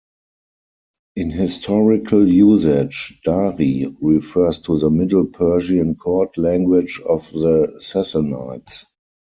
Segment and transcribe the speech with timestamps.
[1.15, 8.85] In historical usage, "Dari" refers to the Middle Persian court language of the Sassanids.